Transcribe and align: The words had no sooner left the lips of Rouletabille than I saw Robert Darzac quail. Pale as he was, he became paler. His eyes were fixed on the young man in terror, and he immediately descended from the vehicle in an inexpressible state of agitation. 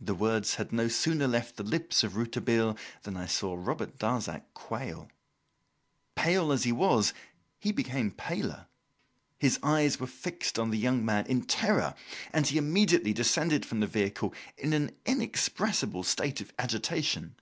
The 0.00 0.16
words 0.16 0.56
had 0.56 0.72
no 0.72 0.88
sooner 0.88 1.28
left 1.28 1.54
the 1.56 1.62
lips 1.62 2.02
of 2.02 2.16
Rouletabille 2.16 2.76
than 3.04 3.16
I 3.16 3.26
saw 3.26 3.54
Robert 3.54 3.96
Darzac 3.96 4.42
quail. 4.54 5.08
Pale 6.16 6.50
as 6.50 6.64
he 6.64 6.72
was, 6.72 7.14
he 7.60 7.70
became 7.70 8.10
paler. 8.10 8.66
His 9.38 9.60
eyes 9.62 10.00
were 10.00 10.08
fixed 10.08 10.58
on 10.58 10.70
the 10.70 10.78
young 10.78 11.04
man 11.04 11.28
in 11.28 11.42
terror, 11.42 11.94
and 12.32 12.48
he 12.48 12.58
immediately 12.58 13.12
descended 13.12 13.64
from 13.64 13.78
the 13.78 13.86
vehicle 13.86 14.34
in 14.58 14.72
an 14.72 14.96
inexpressible 15.06 16.02
state 16.02 16.40
of 16.40 16.52
agitation. 16.58 17.36